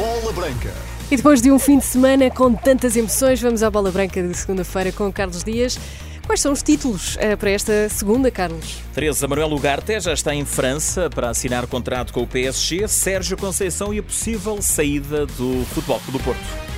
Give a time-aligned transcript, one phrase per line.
[0.00, 0.72] Bola Branca.
[1.10, 4.34] E depois de um fim de semana com tantas emoções, vamos à Bola Branca de
[4.34, 5.78] segunda-feira com Carlos Dias.
[6.24, 8.78] Quais são os títulos eh, para esta segunda, Carlos?
[8.94, 13.92] Teresa Manuel Ugarte já está em França para assinar contrato com o PSG, Sérgio Conceição
[13.92, 16.69] e a possível saída do Futebol do Porto.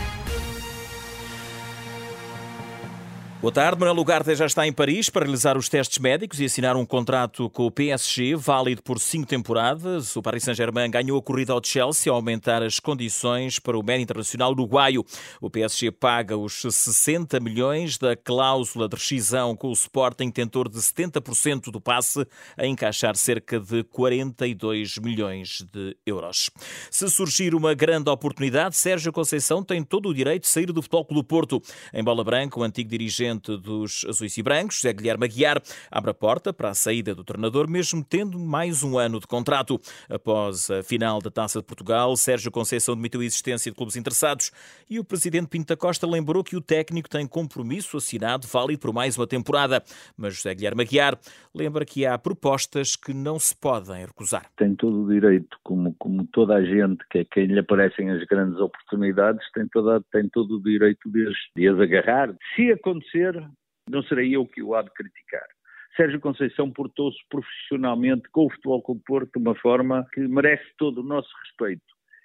[3.43, 3.81] Boa tarde.
[3.81, 7.51] Manuel Ugarte já está em Paris para realizar os testes médicos e assinar um contrato
[7.51, 10.15] com o PSG, válido por cinco temporadas.
[10.15, 14.05] O Paris Saint-Germain ganhou a corrida ao Chelsea ao aumentar as condições para o médio
[14.05, 15.05] internacional uruguaio.
[15.41, 20.79] O PSG paga os 60 milhões da cláusula de rescisão com o Sporting, tentor de
[20.79, 22.25] 70% do passe,
[22.57, 26.49] a encaixar cerca de 42 milhões de euros.
[26.93, 31.05] Se surgir uma grande oportunidade, Sérgio Conceição tem todo o direito de sair do Futebol
[31.05, 31.61] Clube do Porto.
[31.93, 36.15] Em bola branca, o antigo dirigente dos Azuis e Brancos, José Guilherme Aguiar, abre a
[36.15, 39.81] porta para a saída do treinador, mesmo tendo mais um ano de contrato.
[40.09, 44.51] Após a final da Taça de Portugal, Sérgio Conceição admitiu a existência de clubes interessados
[44.89, 48.93] e o presidente Pinto da Costa lembrou que o técnico tem compromisso assinado válido por
[48.93, 49.83] mais uma temporada.
[50.17, 51.19] Mas José Guilherme Aguiar
[51.55, 54.47] lembra que há propostas que não se podem recusar.
[54.57, 58.25] Tem todo o direito, como, como toda a gente, que é quem lhe aparecem as
[58.25, 62.35] grandes oportunidades, tem, toda, tem todo o direito de as, de as agarrar.
[62.55, 63.22] Se acontecer
[63.89, 65.47] não serei eu que o há de criticar.
[65.97, 70.99] Sérgio Conceição portou-se profissionalmente com o Futebol Clube Porto de uma forma que merece todo
[70.99, 71.83] o nosso respeito.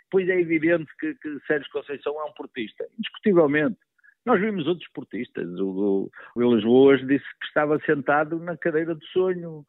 [0.09, 3.77] Pois é evidente que, que Sérgio Conceição é um portista, indiscutivelmente.
[4.25, 5.47] Nós vimos outros portistas.
[5.59, 9.65] O, o Boas disse que estava sentado na cadeira de sonho.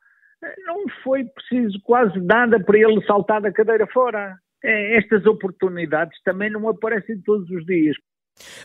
[0.64, 4.36] Não foi preciso quase nada para ele saltar da cadeira fora.
[4.62, 7.96] É, estas oportunidades também não aparecem todos os dias.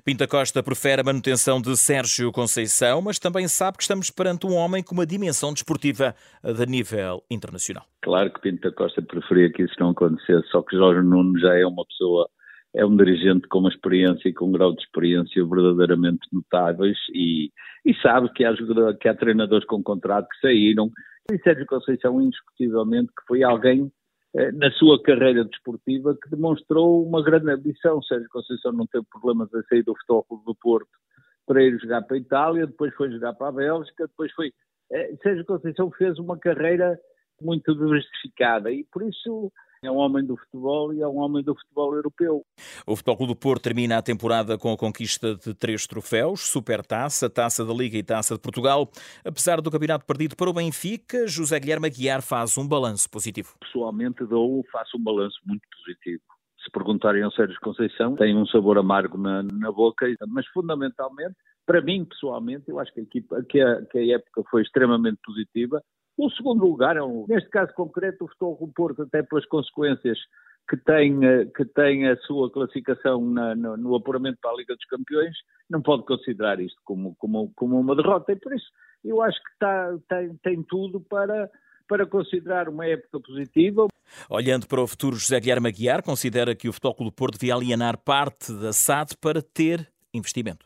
[0.03, 4.53] Pinta Costa prefere a manutenção de Sérgio Conceição, mas também sabe que estamos perante um
[4.53, 7.85] homem com uma dimensão desportiva de nível internacional.
[8.01, 11.65] Claro que Pinta Costa preferia que isso não acontecesse, só que Jorge Nuno já é
[11.65, 12.29] uma pessoa,
[12.75, 17.51] é um dirigente com uma experiência e com um grau de experiência verdadeiramente notáveis e,
[17.85, 18.53] e sabe que há,
[18.99, 20.89] que há treinadores com contrato que saíram.
[21.31, 23.89] E Sérgio Conceição, indiscutivelmente, que foi alguém
[24.53, 28.01] na sua carreira desportiva que demonstrou uma grande ambição.
[28.01, 30.89] Sérgio Conceição não teve problemas a sair do Futebol do Porto
[31.45, 34.51] para ir jogar para a Itália, depois foi jogar para a Bélgica, depois foi...
[34.91, 36.99] Eh, Sérgio Conceição fez uma carreira
[37.41, 39.51] muito diversificada e por isso
[39.83, 42.43] é um homem do futebol e é um homem do futebol europeu.
[42.87, 47.29] O Futebol Clube do Porto termina a temporada com a conquista de três troféus, Supertaça,
[47.29, 48.89] Taça da Liga e Taça de Portugal.
[49.25, 53.55] Apesar do campeonato perdido para o Benfica, José Guilherme Aguiar faz um balanço positivo.
[53.59, 56.23] Pessoalmente dou, faço um balanço muito positivo.
[56.63, 61.81] Se perguntarem ao Sérgio Conceição, tem um sabor amargo na, na boca, mas fundamentalmente, para
[61.81, 65.83] mim pessoalmente, eu acho que a, equipa, que a, que a época foi extremamente positiva
[66.17, 70.17] o segundo lugar, é um, neste caso concreto, o Futebol do Porto, até pelas consequências
[70.69, 74.75] que tem, eh, que tem a sua classificação na, no, no, apuramento para a Liga
[74.75, 75.35] dos Campeões,
[75.69, 78.31] não pode considerar isto como, como, como uma derrota.
[78.31, 78.67] E por isso
[79.03, 81.49] eu acho que está, tem, tem tudo para,
[81.87, 83.87] para considerar uma época positiva.
[84.29, 87.97] Olhando para o futuro, José Guilherme Aguiar considera que o Futebol do Porto devia alienar
[87.97, 90.65] parte da SAD para ter investimento.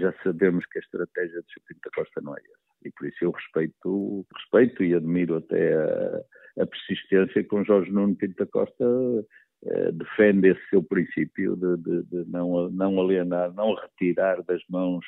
[0.00, 3.24] Já sabemos que a estratégia de Chupinho da Costa não é essa e por isso
[3.24, 8.84] eu respeito, respeito e admiro até a, a persistência com Jorge Nuno Pinto da Costa
[9.64, 15.04] eh, defende esse seu princípio de, de, de, não, não alienar, não retirar das mãos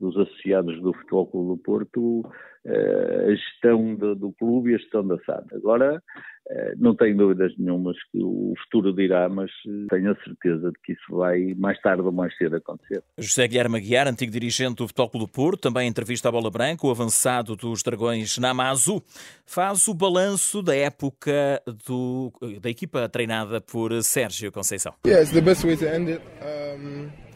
[0.00, 2.22] dos associados do Futebol Clube do Porto
[2.64, 5.46] eh, a gestão do, do, clube e a gestão da SAD.
[5.54, 6.02] Agora,
[6.50, 10.78] eh, não tenho dúvidas nenhumas que o futuro dirá, mas eh, tenho a certeza de
[10.84, 13.02] que isso vai mais tarde ou mais cedo acontecer.
[13.16, 16.50] José Guilherme Aguiar, antigo dirigente do Futebol Clube do Porto, também em entrevista à Bola
[16.50, 19.02] Branca, o avançado dos Dragões Namazu,
[19.46, 22.30] faz o balanço da época do,
[22.60, 24.92] da equipa treinada por Sérgio Conceição.
[25.06, 26.22] Yeah, it's the best way to end it.
[26.42, 27.29] Um...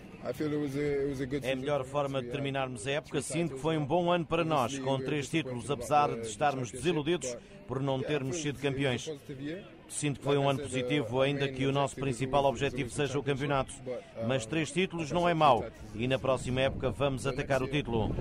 [1.43, 3.21] É a melhor forma de terminarmos a época.
[3.21, 7.37] Sinto que foi um bom ano para nós, com três títulos, apesar de estarmos desiludidos
[7.67, 9.11] por não termos sido campeões.
[9.89, 13.73] Sinto que foi um ano positivo, ainda que o nosso principal objetivo seja o campeonato.
[14.27, 15.65] Mas três títulos não é mau
[15.95, 18.15] e na próxima época vamos atacar o título.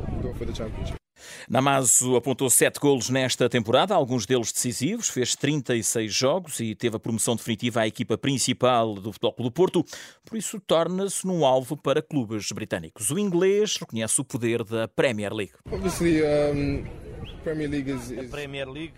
[1.50, 7.00] Namazo apontou sete golos nesta temporada, alguns deles decisivos, fez 36 jogos e teve a
[7.00, 9.86] promoção definitiva à equipa principal do Futebol Clube do Porto,
[10.26, 13.12] por isso torna-se num alvo para clubes britânicos.
[13.12, 15.54] O inglês reconhece o poder da Premier League.
[18.18, 18.94] A Premier League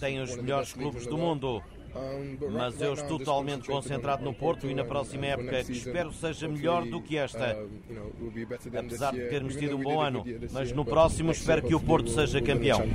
[0.00, 1.62] tem os melhores clubes do mundo.
[2.50, 6.84] Mas eu estou totalmente concentrado no Porto e na próxima época, que espero seja melhor
[6.84, 7.56] do que esta.
[8.78, 12.40] Apesar de termos tido um bom ano, mas no próximo espero que o Porto seja
[12.40, 12.88] campeão.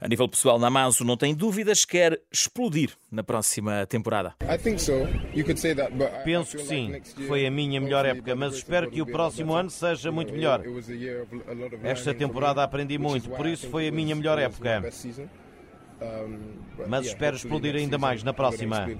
[0.00, 4.34] A nível pessoal, Namazo não tem dúvidas, quer explodir na próxima temporada.
[6.24, 7.00] Penso que sim.
[7.26, 10.62] Foi a minha melhor época, mas espero que o próximo ano seja muito melhor.
[11.82, 14.82] Esta temporada aprendi muito, por isso foi a minha melhor época.
[16.88, 18.90] Mas espero explodir ainda mais na próxima.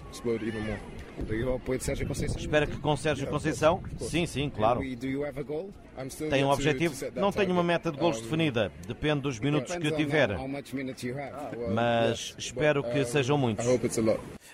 [2.39, 3.83] Espera que com Sérgio Conceição?
[4.01, 4.81] Sim, sim, claro.
[6.31, 6.95] Tem um objetivo?
[7.15, 8.73] Não tenho uma meta de gols definida.
[8.87, 10.31] Depende dos minutos que tiver.
[11.73, 13.67] Mas espero que sejam muitos.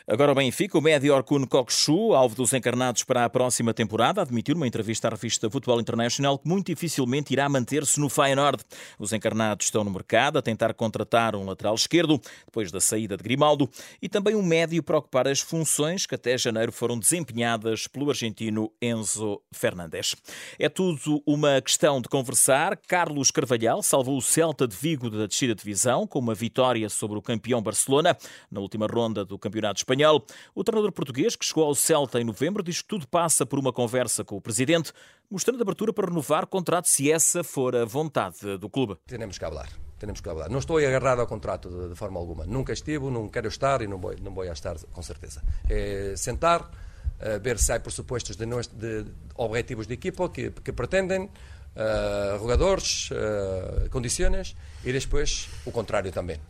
[0.07, 4.55] Agora o Benfica, o médio Orkun Kokshu, alvo dos encarnados para a próxima temporada, admitiu
[4.55, 8.65] numa entrevista à revista Futebol International que muito dificilmente irá manter-se no Feyenoord.
[8.99, 13.23] Os encarnados estão no mercado a tentar contratar um lateral esquerdo, depois da saída de
[13.23, 13.69] Grimaldo,
[14.01, 18.73] e também um médio para ocupar as funções que até janeiro foram desempenhadas pelo argentino
[18.81, 20.17] Enzo Fernandes.
[20.59, 22.75] É tudo uma questão de conversar.
[22.89, 27.23] Carlos Carvalhal salvou o Celta de Vigo da descida divisão com uma vitória sobre o
[27.23, 28.17] campeão Barcelona
[28.51, 30.25] na última ronda do Campeonato Espanhol espanhol.
[30.55, 33.73] O treinador português, que chegou ao Celta em novembro, diz que tudo passa por uma
[33.73, 34.93] conversa com o presidente,
[35.31, 38.97] mostrando abertura para renovar contrato se essa for a vontade do clube.
[39.07, 39.69] Temos que falar.
[39.99, 40.49] Temos que falar.
[40.49, 42.47] Não estou agarrado ao contrato de, de, forma alguma.
[42.47, 45.43] Nunca estive, não quero estar e não vou, não vou estar com certeza.
[45.69, 46.71] É sentar,
[47.21, 52.39] uh, ver se há pressupostos de, de, de objetivos de equipa que, que pretendem, uh,
[52.39, 56.41] jogadores, uh, condições e depois o contrário também.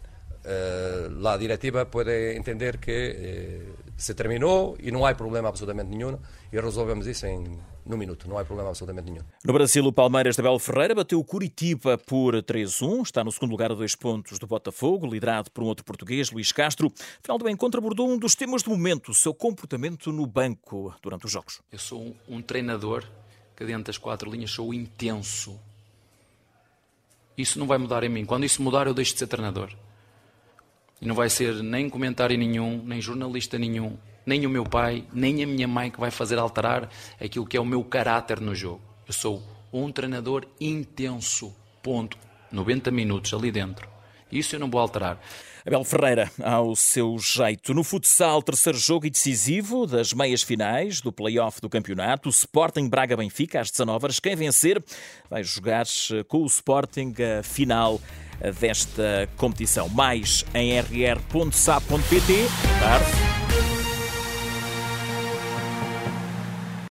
[0.45, 3.63] Eh, a diretiva pode entender que eh,
[3.99, 6.17] se terminou e não há problema absolutamente nenhum
[6.53, 9.25] e resolvemos isso em num minuto, não há problema absolutamente nenhum.
[9.43, 13.51] No Brasil, o Palmeiras de Abel Ferreira bateu o Curitiba por 3-1, está no segundo
[13.51, 16.93] lugar a dois pontos do Botafogo, liderado por um outro português, Luís Castro.
[17.23, 21.25] Final do encontro abordou um dos temas do momento, o seu comportamento no banco durante
[21.25, 21.63] os jogos.
[21.73, 23.05] Eu sou um, um treinador
[23.57, 25.59] que dentro das quatro linhas sou intenso.
[27.37, 28.25] Isso não vai mudar em mim.
[28.27, 29.73] Quando isso mudar, eu deixo de ser treinador.
[31.01, 33.97] E não vai ser nem comentário nenhum, nem jornalista nenhum,
[34.27, 36.89] nem o meu pai, nem a minha mãe que vai fazer alterar
[37.21, 38.83] aquilo que é o meu caráter no jogo.
[39.07, 39.43] Eu sou
[39.73, 41.55] um treinador intenso.
[41.83, 42.19] Ponto.
[42.51, 43.89] 90 minutos ali dentro.
[44.31, 45.19] Isso eu não vou alterar.
[45.67, 47.75] Abel Ferreira, ao seu jeito.
[47.75, 52.29] No futsal, terceiro jogo e decisivo das meias finais do play-off do campeonato.
[52.29, 54.21] O Sporting Braga-Benfica, às 19 horas.
[54.21, 54.83] Quem vencer
[55.29, 55.85] vai jogar
[56.27, 58.01] com o Sporting a final
[58.61, 59.89] desta competição.
[59.89, 62.35] Mais em rr.sa.pt.
[62.81, 63.18] Tarde.